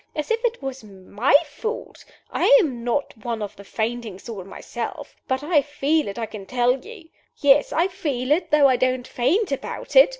As 0.15 0.31
if 0.31 0.43
it 0.43 0.63
was 0.63 0.83
my 0.83 1.35
fault! 1.45 2.03
I 2.31 2.45
am 2.59 2.83
not 2.83 3.15
one 3.21 3.43
of 3.43 3.55
the 3.55 3.63
fainting 3.63 4.17
sort 4.17 4.47
myself; 4.47 5.15
but 5.27 5.43
I 5.43 5.61
feel 5.61 6.07
it, 6.07 6.17
I 6.17 6.25
can 6.25 6.47
tell 6.47 6.83
you. 6.83 7.07
Yes! 7.37 7.71
I 7.71 7.87
feel 7.87 8.31
it, 8.31 8.49
though 8.49 8.67
I 8.67 8.77
don't 8.77 9.07
faint 9.07 9.51
about 9.51 9.95
it. 9.95 10.09